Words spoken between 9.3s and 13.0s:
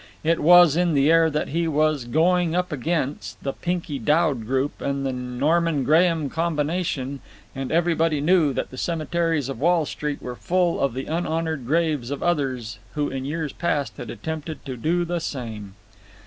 of Wall Street were full of the unhonoured graves of others